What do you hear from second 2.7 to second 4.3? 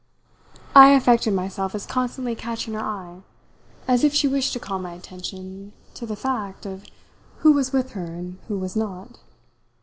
her eye, as if she